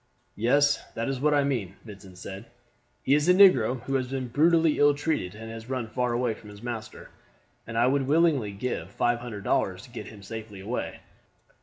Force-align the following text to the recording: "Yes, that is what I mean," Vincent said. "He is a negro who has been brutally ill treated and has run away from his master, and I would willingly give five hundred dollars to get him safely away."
"Yes, 0.35 0.83
that 0.95 1.07
is 1.07 1.19
what 1.19 1.35
I 1.35 1.43
mean," 1.43 1.75
Vincent 1.85 2.17
said. 2.17 2.47
"He 3.03 3.13
is 3.13 3.29
a 3.29 3.35
negro 3.35 3.81
who 3.83 3.93
has 3.93 4.07
been 4.07 4.29
brutally 4.29 4.79
ill 4.79 4.95
treated 4.95 5.35
and 5.35 5.51
has 5.51 5.69
run 5.69 5.91
away 5.95 6.33
from 6.33 6.49
his 6.49 6.63
master, 6.63 7.11
and 7.67 7.77
I 7.77 7.85
would 7.85 8.07
willingly 8.07 8.51
give 8.51 8.89
five 8.89 9.19
hundred 9.19 9.43
dollars 9.43 9.83
to 9.83 9.91
get 9.91 10.07
him 10.07 10.23
safely 10.23 10.59
away." 10.59 11.01